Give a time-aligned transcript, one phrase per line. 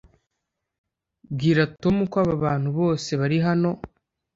[1.33, 3.69] bwira tom ko abantu bose bari hano